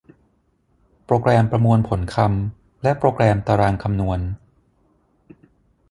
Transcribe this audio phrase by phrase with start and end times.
[1.05, 4.19] โปรแกรมประมวลผลคำและโปรแกรมตารางคำนวณ